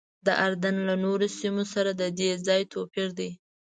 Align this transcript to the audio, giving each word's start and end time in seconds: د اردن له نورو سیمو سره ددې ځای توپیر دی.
د 0.25 0.27
اردن 0.45 0.75
له 0.87 0.95
نورو 1.03 1.27
سیمو 1.39 1.63
سره 1.73 1.91
ددې 2.01 2.29
ځای 2.47 2.61
توپیر 2.73 3.09
دی. 3.19 3.29